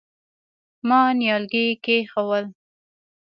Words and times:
ما 0.87 1.01
نيالګي 1.17 1.65
کېښوول. 1.83 2.45